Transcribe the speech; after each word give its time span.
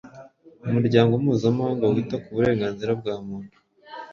Umuryango 0.65 1.11
Mpuzamahanga 1.23 1.83
wita 1.93 2.17
ku 2.23 2.29
burenganzira 2.35 2.91
bwa 2.99 3.15
muntu 3.25 3.55